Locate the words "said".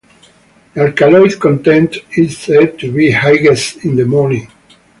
2.35-2.79